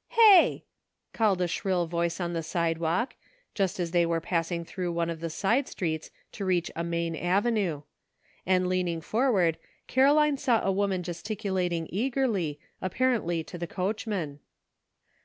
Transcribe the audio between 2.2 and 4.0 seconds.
on the sidewalk, just as